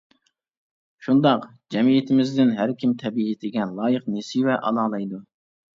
[1.07, 1.45] شۇنداق،
[1.75, 5.27] جەمئىيىتىمىزدىن ھەركىم تەبىئىتىگە لايىق نېسىۋە ئالالايدۇ.